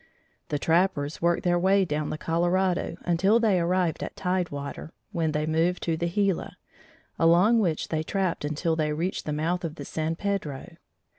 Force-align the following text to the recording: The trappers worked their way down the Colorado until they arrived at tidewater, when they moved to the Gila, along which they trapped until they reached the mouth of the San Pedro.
The 0.49 0.57
trappers 0.57 1.21
worked 1.21 1.43
their 1.43 1.59
way 1.59 1.85
down 1.85 2.09
the 2.09 2.17
Colorado 2.17 2.97
until 3.01 3.39
they 3.39 3.59
arrived 3.59 4.01
at 4.01 4.15
tidewater, 4.15 4.93
when 5.11 5.31
they 5.31 5.45
moved 5.45 5.83
to 5.83 5.95
the 5.95 6.09
Gila, 6.09 6.57
along 7.19 7.59
which 7.59 7.89
they 7.89 8.01
trapped 8.01 8.43
until 8.43 8.75
they 8.75 8.93
reached 8.93 9.25
the 9.25 9.31
mouth 9.31 9.63
of 9.63 9.75
the 9.75 9.85
San 9.85 10.15
Pedro. 10.15 10.77